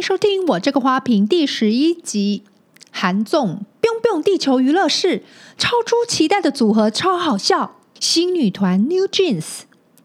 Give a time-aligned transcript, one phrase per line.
[0.00, 2.42] 收听我这个花瓶第十一集。
[2.90, 5.22] 韩综 biu biu 地球娱乐室
[5.56, 7.76] 超出期待的组合，超好笑。
[8.00, 9.44] 新女团 New Jeans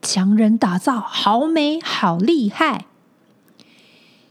[0.02, 2.86] 强人打造，好美好厉害。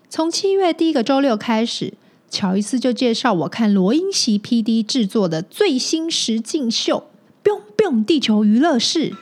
[0.09, 1.93] 从七月第一个周六开始，
[2.29, 7.09] 乔伊斯就介绍我看罗英席 PD 制作的最新实境秀
[7.43, 9.15] biu biu 地球娱乐室。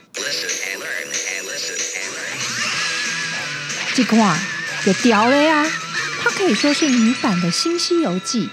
[3.94, 4.40] 这块
[4.88, 5.66] 有屌了呀！
[6.24, 8.46] 它可以说是女版的新《西游记》。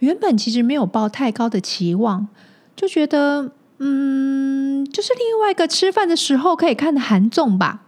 [0.00, 2.28] 原本其实没有抱太高的期望，
[2.76, 7.84] 就觉得嗯，就是另外一个吃饭的时候可以看的韩综吧。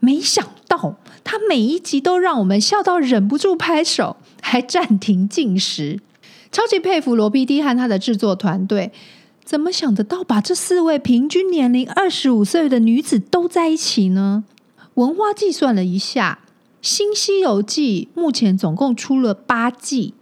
[0.00, 6.00] 没想到它每一集都让我们笑到忍不住拍手，还暂停进食。
[6.50, 8.90] 超级佩服罗 PD 和他的制作团队，
[9.44, 14.42] 怎么想得到把这四位平均年龄二十五岁的女子都在一起呢？
[14.94, 16.40] 文化计算了一下，
[16.82, 20.14] 《新西游记》目前总共出了八季，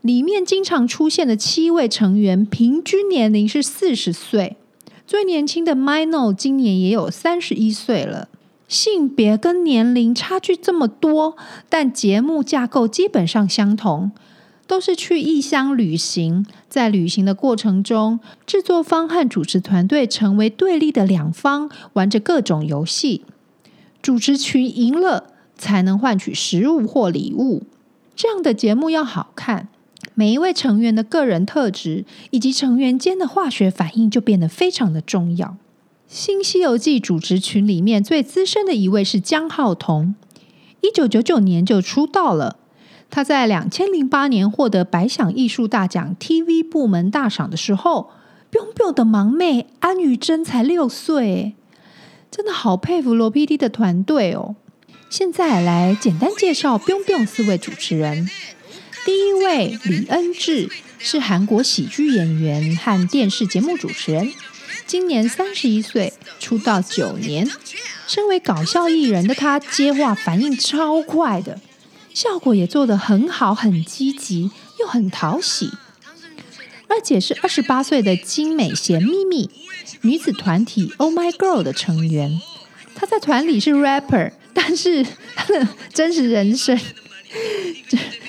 [0.00, 4.56] 里面经常出现的七位成员平均年龄是四十岁，
[5.06, 8.28] 最年轻的 MINO 今年也有三十一岁了。
[8.66, 11.36] 性别跟年龄差距这么多，
[11.68, 14.10] 但节目架构基本上相同，
[14.66, 23.22] 都是去异乡旅行，在旅行的过程中，制作方和主持团队成为对立的两方，玩着各种游戏。
[24.02, 27.62] 主持群赢了，才能换取食物或礼物。
[28.16, 29.68] 这样的节目要好看，
[30.14, 35.56] 每一位成员的个人特质以及成员间的化学反应就变得非常的重要。
[36.08, 40.14] 新《西游记》主持群里面最资深的一位是姜皓彤，
[40.80, 42.56] 一九九九年就出道了。
[43.10, 48.10] 他在两千零八年获得百想艺术大奖 TV 部门大赏的时候
[48.50, 51.54] ，biang biang 的忙妹安宥真才六岁。
[52.30, 54.54] 真的好佩服罗 PD 的团队哦！
[55.10, 58.30] 现在来简单介绍 biang biang 四位主持人。
[59.04, 64.32] 第一位李恩智是韩国喜剧演员和电视节目主持人，
[64.86, 67.50] 今年三十一岁，出道九年。
[68.06, 71.60] 身为搞笑艺人的他，接话反应超快的，
[72.14, 75.72] 效果也做得很好，很积极又很讨喜。
[76.86, 79.50] 二姐是二十八岁的金美贤秘密。
[80.02, 82.40] 女子团体 Oh My Girl 的成员，
[82.94, 86.78] 她在团里是 rapper，但是她的真实人生，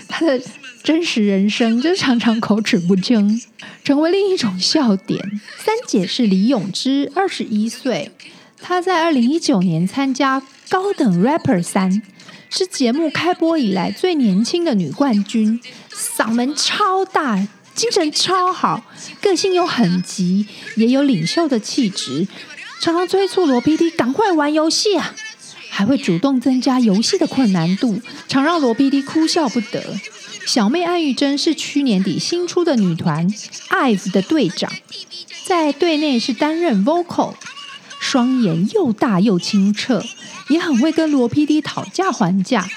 [0.08, 0.42] 她的
[0.84, 3.42] 真实人生就常常口齿不清，
[3.84, 5.20] 成为另一种笑点。
[5.58, 8.12] 三姐是李咏芝，二十一岁，
[8.62, 12.02] 她在二零一九年参加高等 Rapper 三，
[12.50, 15.60] 是节目开播以来最年轻的女冠军，
[15.94, 17.48] 嗓门超大。
[17.74, 18.84] 精神超好，
[19.22, 20.46] 个性又很急，
[20.76, 22.28] 也有领袖的气质，
[22.82, 25.16] 常常催促罗 PD 赶快玩游戏啊，
[25.74, 29.82] 还会主动增加游戏的困难度，常让罗 PD 哭笑不得。
[30.46, 33.28] 小妹安宥真是去年底新出的女团
[33.70, 34.70] IVE 的队长，
[35.46, 37.36] 在队内是担任 vocal，
[38.00, 40.04] 双眼又大又清澈，
[40.50, 42.68] 也很会跟罗 PD 讨价还价。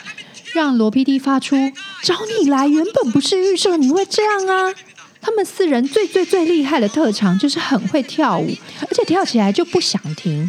[0.53, 1.57] 让罗 PD 发出
[2.05, 4.73] 找你来，原本不是预设你会这样啊！
[5.21, 10.49] 他们四人最最最厉害的特长就是很会跳舞，而且跳起来就不想停。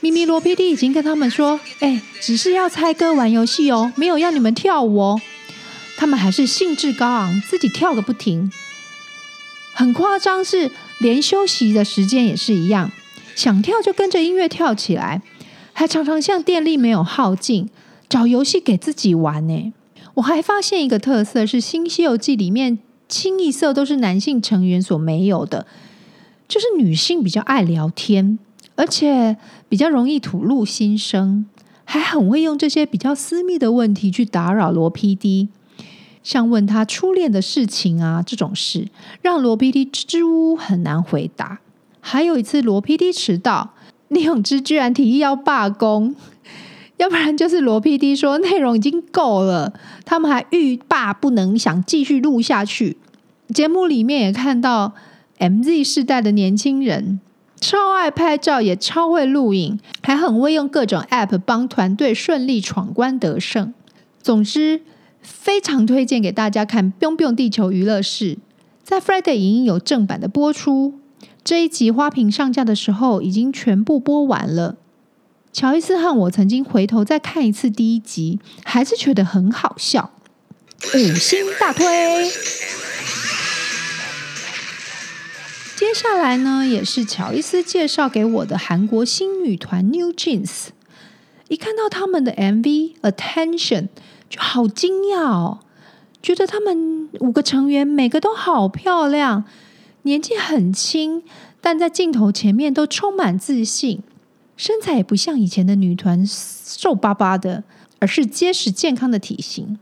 [0.00, 5.20] 咪咪罗 PD 已经跟他们说：“哎，只是要猜歌玩游戏哦，没有要你们跳舞哦。”
[5.98, 8.52] 他们还是兴致高昂，自己跳个不停。
[9.74, 10.70] 很夸张是，
[11.00, 12.92] 连休息的时间也是一样，
[13.34, 15.20] 想跳就跟着音乐跳起来，
[15.72, 17.68] 还常常像电力没有耗尽。
[18.08, 19.72] 找游戏给自己玩呢。
[20.14, 22.78] 我还发现一个特色是《新西游记》里面
[23.08, 25.66] 清一色都是男性成员所没有的，
[26.48, 28.38] 就是女性比较爱聊天，
[28.78, 29.36] 而且
[29.68, 31.44] 比较容易吐露心声，
[31.84, 35.48] 还很会用这些比较私密的问题去打扰罗 PD，
[36.22, 38.86] 像问他初恋的事情啊这种事，
[39.20, 41.58] 让罗 PD 支支吾吾很难回答。
[42.00, 43.74] 还有一次罗 PD 迟到，
[44.06, 46.14] 李永芝居然提议要罢工。
[46.98, 49.72] 要不然就是罗 PD 说内容已经够了，
[50.04, 52.96] 他们还欲罢不能，想继续录下去。
[53.52, 54.94] 节目里面也看到
[55.38, 57.18] MZ 世代的年轻人
[57.60, 63.74] 超爱拍照，也超会录影，还很会用各种 App 帮团队顺利闯关得胜。
[64.22, 64.82] 总之，
[65.20, 68.34] 非常推荐给大家看《biang biang 地球娱乐室》，
[68.82, 70.94] 在 Friday 影音有正版的播出。
[71.42, 74.76] 这一集花瓶上架的时候，已经全部播完了。
[75.52, 80.12] 乔伊斯和我曾经回头再看一次第一集，还是觉得很好笑。
[80.94, 81.84] 五星大推！
[85.78, 90.70] 接下来呢，也是乔伊斯介绍给我的韩国新女团 New Jeans。
[91.46, 92.62] 一看到他们的 MV
[93.00, 93.82] 《Attention》，
[94.28, 95.60] 就好惊讶哦，
[96.20, 99.44] 觉得他们五个成员每个都好漂亮，
[100.02, 101.22] 年纪很轻，
[101.60, 104.02] 但在镜头前面都充满自信，
[104.56, 107.62] 身材也不像以前的女团瘦巴巴的，
[108.00, 109.78] 而是结实健康的体型。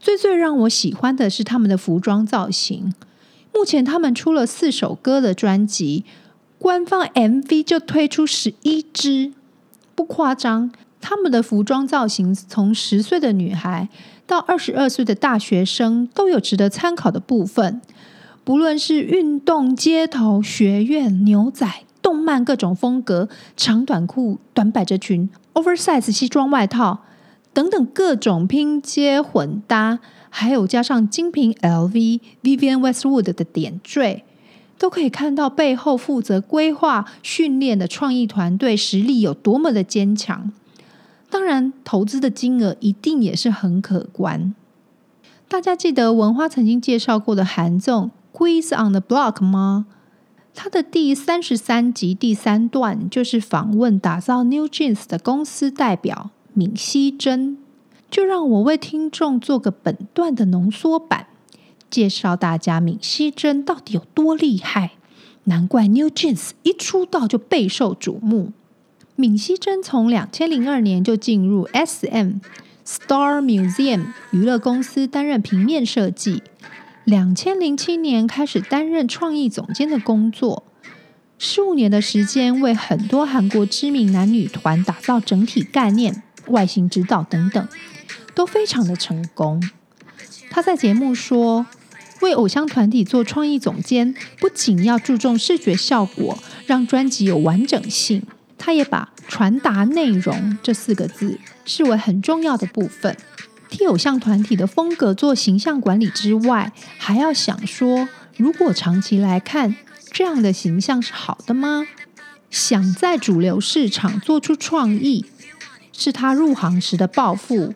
[0.00, 2.94] 最最让我喜欢的是他们的服装造型。
[3.56, 6.04] 目前他们出了四首歌的专辑，
[6.58, 9.32] 官方 MV 就推出十一支，
[9.94, 10.70] 不夸张。
[11.00, 13.88] 他们的服装造型从十岁的女孩
[14.26, 17.80] 到二十二岁的大学生都有值得参考的部分。
[18.44, 21.66] 不论是运动、街头、学院、牛仔、
[22.02, 27.04] 动漫各种风格，长短裤、短百褶裙、oversize 西装外套。
[27.54, 30.00] 等等各种拼接混搭，
[30.38, 34.22] 还有加上精品 LV、Vivienne Westwood 的点缀，
[34.76, 40.52] 都可以看到背后负责规划训练的创意团队实力有多么的坚强。
[41.30, 44.54] 当然，投资的金额一定也是很可观。
[45.48, 49.86] 大家记得文花曾经介绍过的韩综《Quiz on the Block》吗？
[50.54, 56.28] 它的第三十三集第三段就是访问打造 New Jeans 的公司代表。
[56.52, 57.56] 闵熙珍，
[58.10, 61.26] 就让我为听众做个本段的浓缩版，
[61.90, 64.92] 介绍大家闵熙珍到底有多厉害。
[65.44, 68.52] 难怪 New Jeans 一出道就备受瞩目。
[69.16, 72.38] 闵熙珍从两千零二年就进入 SM
[72.84, 76.42] Star Museum 娱乐公司担任平面设计，
[77.04, 80.64] 两千零七年开始担任创意总监的工作，
[81.38, 86.22] 十五年的时间为很多韩国知名男女团打造整体概念。
[86.48, 87.68] 外形指导等等
[88.36, 89.60] 都非常的成功。
[90.50, 91.66] 他在节目说，
[92.20, 98.22] 为偶像团体做创意总监，不仅要注重视觉效果，让专辑有完整性，
[98.58, 103.16] 他也把传达内容这四个字视为很重要的部分。
[103.70, 109.74] 替偶像团体的风格做形象管理之外，还要想说，如果长期来看，
[110.12, 111.86] 这样的形象是好的吗？
[112.50, 115.24] 想在主流市场做出创意。
[115.98, 117.72] 是他入行时的抱负，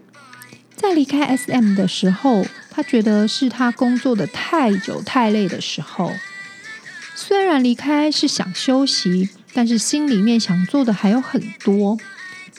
[0.80, 6.10] 在离开 SM 的时候，他觉得是他工作的太久太累的时候。
[7.14, 11.98] 虽然离开是想休息，但是心里面想做的还有很多。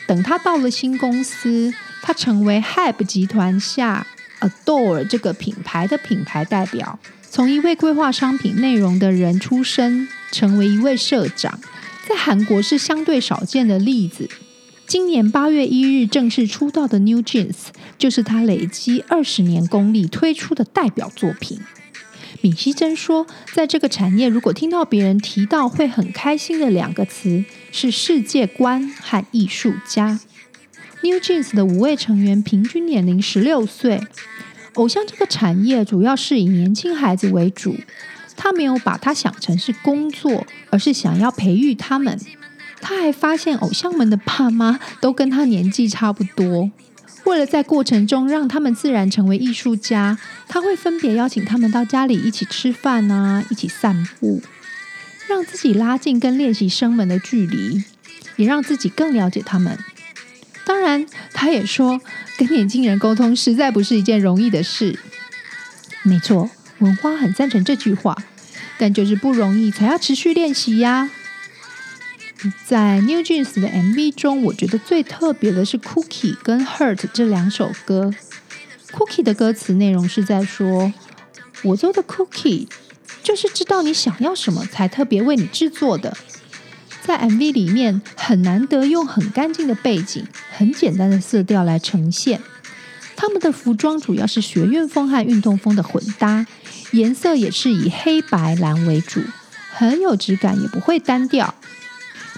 [0.05, 1.73] 等他到了新公司，
[2.03, 4.05] 他成为 HYBE 集团下
[4.39, 11.59] Adore 这个品牌的品牌代表，从一位规划商品内容的人出身，成为一位社长，
[12.07, 14.29] 在韩国是相对少见的例子。
[14.91, 17.55] 今年八月一日正式出道的 New Jeans，
[17.97, 21.61] 就是他累积二十年功力推出的代表作品。
[22.41, 30.19] 闵熙珍说，在这个产业，如果听到别人提到会很开心的两个词是世界观和艺术家。
[31.01, 34.01] New Jeans 的五位成员平均年龄十六岁，
[34.73, 37.77] 偶像这个产业主要是以年轻孩子为主，
[38.35, 42.19] 他没有把它想成是工作，而是想要培育他们。
[42.81, 46.71] 他还发现，偶像们的爸妈都跟他年纪差不多。
[47.25, 50.17] 为了在过程中让他们自然成为艺术家，
[50.47, 54.41] 他会分别邀请他们到家里一起吃饭啊，一起散步，
[55.27, 57.83] 让自己拉近跟练习生们的距离，
[58.37, 59.77] 也让自己更了解他们。
[60.65, 62.01] 当然，他也说，
[62.37, 64.97] 跟年轻人沟通实在不是一件容易的事。
[66.01, 68.17] 没错，文花很赞成这句话，
[68.79, 71.11] 但就是不容易，才要持续练习呀。
[72.65, 78.13] 在 New Jeans 的 MV 中，我觉得最特别的是 Cookie 跟 Hurt 这两首歌。
[78.91, 80.91] Cookie 的歌词内容是在说
[81.63, 82.67] ：“我做的 Cookie
[83.21, 86.17] 就是知道你想要什么，才特别为你制作的。”
[87.03, 92.41] 在 MV 里面，很难得用很干净的背景、很简单的色调来呈现。
[93.15, 96.47] 他们的服装主要是学院风和运动风的混搭，
[96.91, 99.21] 颜色也是以黑白蓝为主，
[99.71, 101.53] 很有质感，也不会单调。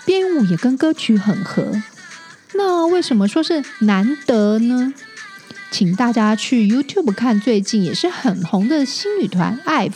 [0.06, 1.72] 编舞也跟歌曲很合，
[2.56, 4.94] 那为什么说是难得呢？
[5.72, 9.94] 请大家去 YouTube 看最近也是很红的新女团 IVE，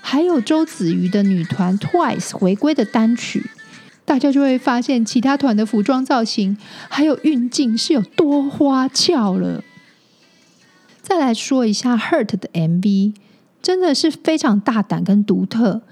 [0.00, 3.50] 还有周子瑜的女团 Twice 回归的单曲，
[4.04, 6.56] 大家就会发现其他团的服装造型
[6.88, 9.62] 还有运镜是有多花俏了。
[11.02, 13.14] 再来说一下 Hurt 的 MV，
[13.60, 15.82] 真的是非常大胆跟独特。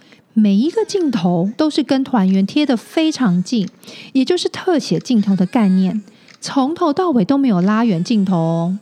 [0.41, 3.69] 每一个镜头都是跟团员贴得非常近，
[4.15, 6.03] 也就是特写镜头的概念，
[6.41, 8.79] 从头到尾都没有拉远镜头哦。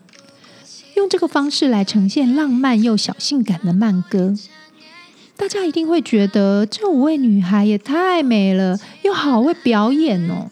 [0.94, 4.36] 用这个方式来呈现浪漫又小性感的慢歌，
[5.36, 10.50] 大家一定会觉得这五位女孩也太美了，又好会表演哦。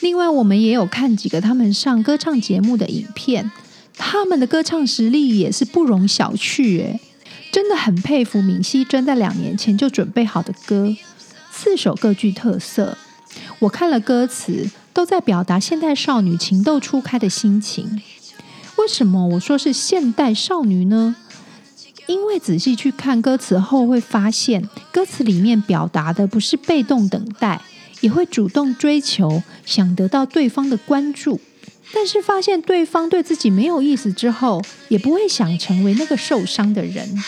[0.00, 3.50] 另外，我们也有看几个他们上歌唱节目的影片，
[3.96, 7.00] 他们的歌唱实力也是不容小觑诶，
[7.52, 10.96] 真的很佩服明熙珍在两年前就准备好的歌，
[11.50, 12.96] 四首各具特色。
[13.58, 18.00] 我看了歌词，都在表达现代少女情窦初开的心情。
[18.76, 21.14] 为什么我说是现代少女呢？
[22.06, 27.60] 因为仔细去看歌词后，会发现歌词里面表达的不是被动等待，
[28.00, 31.38] 也会主动追求，想得到对方的关注。
[31.94, 37.22] 但是发现对方对自己没有意思之后，也不会想成为那个受伤的人。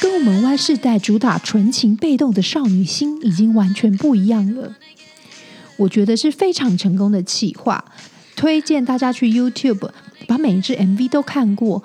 [0.00, 4.76] 跟我们 Y 世代主打纯情被动的少女心已经完全不一样了。
[5.76, 7.84] 我觉得是非常成功的企划，
[8.36, 9.90] 推荐大家去 YouTube。
[10.26, 11.82] 把每一支 MV 都看过，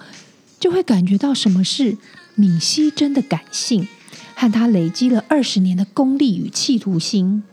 [0.59, 1.97] 就会感觉到什么是
[2.35, 3.87] 敏熙珍的感性，
[4.35, 7.43] 和她累积了二十年的功力与企图心。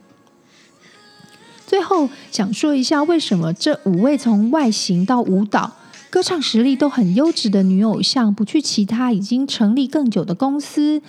[1.72, 5.72] 最后想说一下，为什么这五位从外形到舞蹈、
[6.10, 11.00] 歌唱实力都很优质的女偶像，不去其他已经成立更久的公司，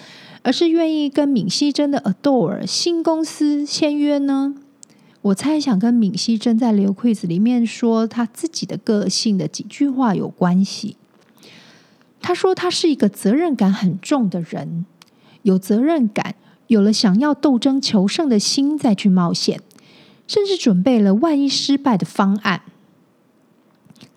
[0.42, 4.56] 而是愿意跟闵熙珍的 Adore 新公司签约呢？
[5.24, 10.96] 我猜想跟闵熙珍在《刘 quiz》里面说他自己的个性的几句话有关系。
[12.22, 14.86] 他说他是一个责任感很重的人，
[15.42, 16.36] 有责任感，
[16.68, 19.60] 有了想要斗争求胜的心再去冒险，
[20.34, 22.64] 甚至准备了万一失败的方案，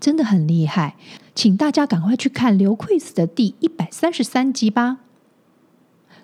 [0.00, 0.96] 真的很厉害。
[1.34, 5.00] 请大家赶快去看《刘 quiz》的第一百三十三集吧。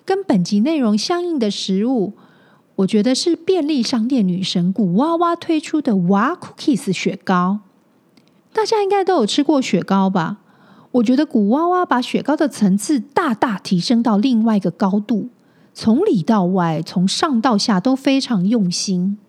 [0.03, 2.13] 跟本集内容相应的食物。
[2.77, 7.59] 我觉得是便利商店女神古娃娃推出的娃 Cookies 雪糕，
[8.51, 10.37] 大家应该都有吃过雪糕吧？
[10.93, 15.29] 我觉得古娃娃把雪糕的层次大大提升到另外一个高度，
[15.75, 19.19] 从里到外，从上到下都非常用心。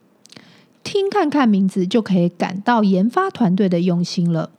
[0.85, 4.51] 听看看名字就可以感到研发团队的用心了。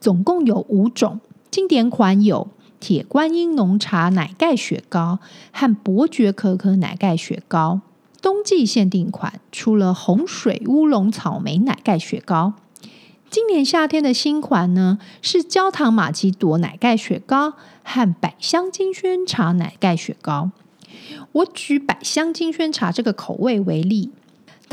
[0.00, 1.20] 总共有五种，
[1.50, 2.48] 经典款有
[2.80, 5.18] 铁观音浓茶奶盖雪糕
[5.52, 7.82] 和伯爵可可奶盖雪糕。
[8.20, 12.54] 冬季限定款出了红水乌龙草莓奶盖雪糕，
[13.28, 20.52] 今年夏天的新款呢是焦糖玛奇朵奶盖雪糕和百香金萱茶奶盖雪糕。
[21.32, 24.10] 我举百香金萱茶这个口味为例，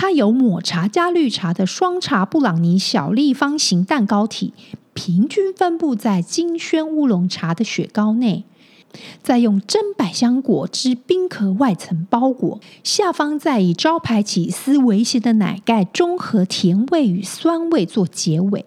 [0.01, 4.53] 它有抹茶加绿茶的双茶布朗尼小立方形蛋糕体，
[4.93, 8.45] 平均分布在金萱乌龙茶的雪糕内。
[9.21, 18.63] 再用真百香果汁冰壳外层包裹，下方再以招牌起司微咸的奶盖中和甜味与酸味做结尾。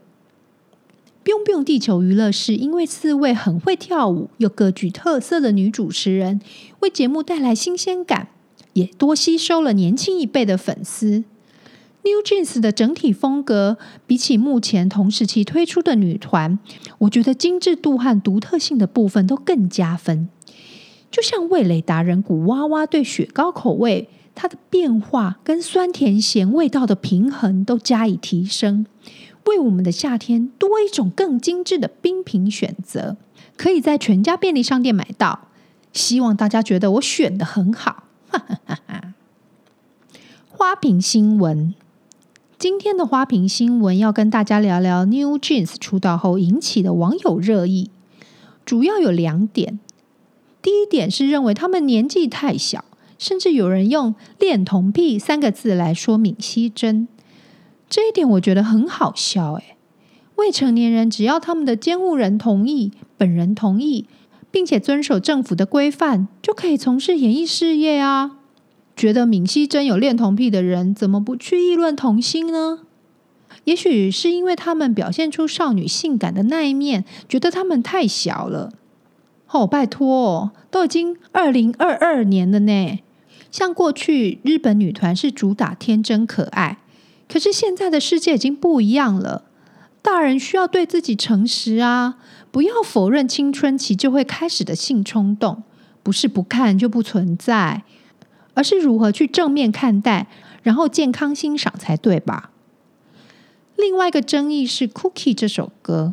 [1.25, 6.43] Biu Biu 地球娱乐是因为四位很会跳舞又各具特色的女主持人，
[6.81, 8.29] 为节目带来新鲜感，
[8.75, 11.25] 也多吸收了年轻一辈的粉丝。
[12.05, 16.59] New Jeans 的整体风格，比起目前同时期推出的女团，
[16.99, 20.29] 我觉得精致度和独特性的部分都更加分。
[21.11, 28.87] 就像味蕾达人古娃娃对雪糕口味，它的变化跟酸甜咸味道的平衡都加以提升，
[29.47, 33.17] 为我们的夏天多一种更精致的冰品选择，
[33.57, 35.49] 可以在全家便利商店买到。
[35.93, 38.01] 希望大家觉得我选的很好。
[40.49, 41.75] 花瓶新闻。
[42.59, 47.91] 今天的花瓶新闻要跟大家聊聊 New Jeans 出道后引起的网友热议，
[48.65, 49.81] 主要有两点。
[50.61, 52.85] 第一点是认为他们年纪太小，
[53.19, 57.09] 甚至有人用“恋童癖”三个字来说明熙珍。
[57.89, 59.55] 这一点我觉得很好笑。
[59.55, 59.77] 诶，
[60.37, 64.07] 未成年人只要他们的监护人同意、本人同意，
[64.52, 68.37] 并且遵守政府的规范，就可以从事演艺事业啊。
[68.94, 72.80] 觉得敏熙珍有恋童癖的人，怎么不去议论童星呢？
[73.64, 78.71] 也许是因为他们表现出少女性感的那一面，觉得他们太小了。
[79.49, 82.99] 哦，拜托，都已经二零二二年了呢。
[83.50, 86.78] 像过去日本女团是主打天真可爱，
[87.28, 89.44] 可是现在的世界已经不一样了。
[90.02, 92.18] 大人需要对自己诚实啊，
[92.50, 95.62] 不要否认青春期就会开始的性冲动，
[96.02, 97.85] 不是不看就不存在。
[98.54, 100.26] 而是如何去正面看待，
[100.62, 102.50] 然后健康欣赏才对吧？
[103.76, 106.12] 另外一个争议是《Cookie》这首歌，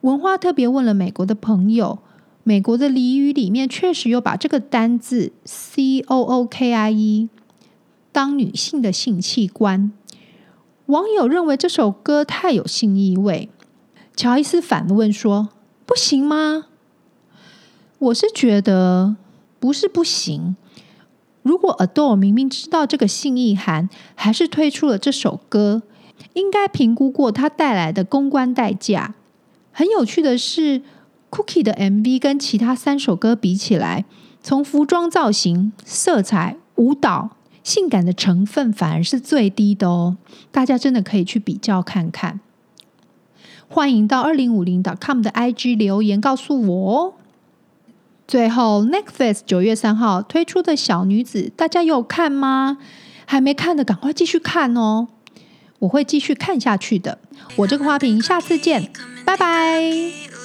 [0.00, 1.98] 文花特别问了美国的朋友，
[2.44, 7.28] 美国的俚语里面确实有把这个单字 C O O K I E
[8.10, 9.92] 当女性的性器官。
[10.86, 13.48] 网友认为这首歌太有性意味，
[14.14, 15.48] 乔伊斯反问说
[15.84, 16.66] ：“不行吗？”
[17.98, 19.16] 我是觉得
[19.58, 20.54] 不是不行。
[21.42, 25.82] 如果 Adore 明明知道这个性意涵，还是推出了这首歌，
[26.34, 29.16] 应该评估过它带来的公关代价。
[29.72, 30.82] 很有趣的是
[31.32, 34.04] ，Cookie 的 MV 跟其他三首歌比起来，
[34.40, 37.30] 从服装造型、色彩、舞蹈、
[37.66, 40.16] 性感的成分反而是最低的哦。
[40.52, 42.38] 大家真的可以去比较看看。
[43.66, 47.14] 欢迎到二零五零 .com 的 IG 留言告诉我哦。
[48.28, 52.78] 最后，Netflix 九月三号推出的小女子，大家有看吗？
[53.24, 55.08] 还没看的，赶快继续看哦！
[55.80, 57.18] 我会继续看下去的。
[57.56, 58.92] 我这个花瓶，下次见，
[59.24, 60.35] 拜拜。